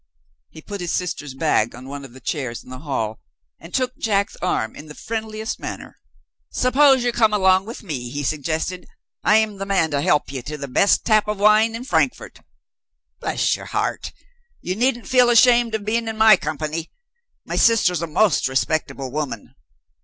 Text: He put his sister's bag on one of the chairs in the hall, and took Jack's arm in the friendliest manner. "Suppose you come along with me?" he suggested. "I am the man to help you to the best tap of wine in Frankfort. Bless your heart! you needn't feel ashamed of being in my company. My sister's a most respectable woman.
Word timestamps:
He 0.49 0.63
put 0.63 0.81
his 0.81 0.91
sister's 0.91 1.35
bag 1.35 1.75
on 1.75 1.87
one 1.87 2.03
of 2.03 2.11
the 2.13 2.19
chairs 2.19 2.63
in 2.63 2.71
the 2.71 2.79
hall, 2.79 3.19
and 3.59 3.71
took 3.71 3.95
Jack's 3.99 4.35
arm 4.37 4.75
in 4.75 4.87
the 4.87 4.95
friendliest 4.95 5.59
manner. 5.59 5.99
"Suppose 6.49 7.03
you 7.03 7.11
come 7.11 7.33
along 7.35 7.65
with 7.65 7.83
me?" 7.83 8.09
he 8.09 8.23
suggested. 8.23 8.87
"I 9.23 9.35
am 9.37 9.57
the 9.59 9.65
man 9.67 9.91
to 9.91 10.01
help 10.01 10.31
you 10.31 10.41
to 10.41 10.57
the 10.57 10.67
best 10.67 11.05
tap 11.05 11.27
of 11.27 11.37
wine 11.39 11.75
in 11.75 11.83
Frankfort. 11.83 12.39
Bless 13.19 13.55
your 13.55 13.67
heart! 13.67 14.11
you 14.59 14.73
needn't 14.75 15.07
feel 15.07 15.29
ashamed 15.29 15.75
of 15.75 15.85
being 15.85 16.07
in 16.07 16.17
my 16.17 16.35
company. 16.35 16.89
My 17.45 17.55
sister's 17.55 18.01
a 18.01 18.07
most 18.07 18.47
respectable 18.47 19.11
woman. 19.11 19.53